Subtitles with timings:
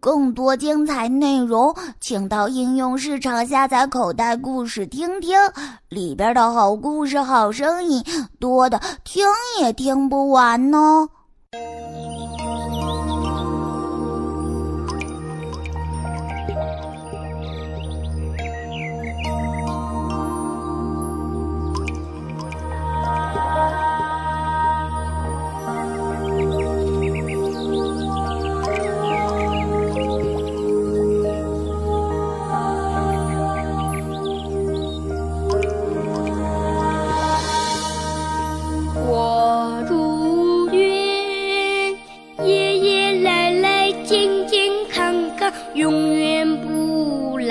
[0.00, 5.38] 更多精彩内容，请到应用市场下载口袋故事听听，
[5.88, 8.02] 里边的好故事、好声音
[8.38, 9.24] 多的听
[9.60, 11.08] 也听不完呢。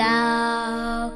[0.04, 1.10] 到。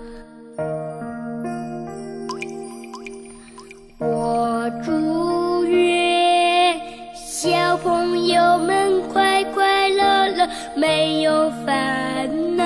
[3.98, 6.74] 我祝愿
[7.14, 12.57] 小朋友们快快乐乐，没有烦恼。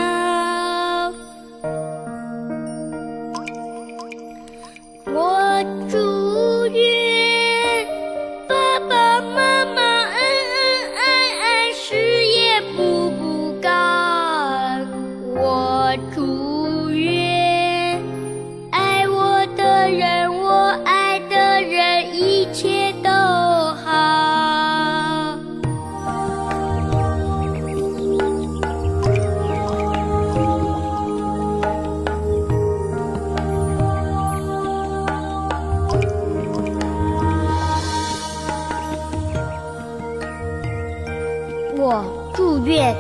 [41.85, 42.95] 我祝愿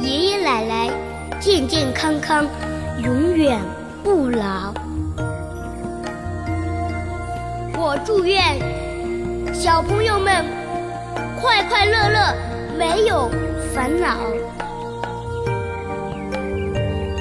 [0.00, 0.90] 爷爷奶奶。
[1.38, 2.46] 健健康康，
[3.04, 3.60] 永远
[4.02, 4.72] 不老。
[7.76, 8.42] 我祝愿
[9.52, 10.46] 小朋友们
[11.38, 12.34] 快快乐乐，
[12.78, 13.30] 没有
[13.74, 14.16] 烦恼。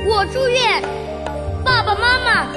[0.07, 0.81] 我祝愿
[1.61, 2.47] 爸爸妈妈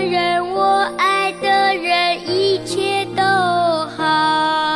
[0.00, 0.62] 人我
[0.98, 3.22] 爱的人一切都
[3.86, 4.74] 好。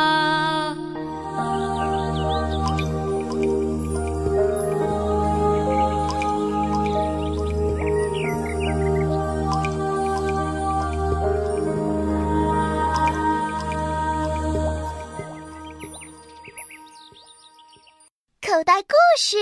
[18.41, 19.37] 口袋故事